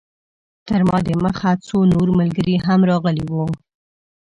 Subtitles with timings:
[0.67, 3.45] تر ما د مخه څو نور ملګري هم راغلي وو.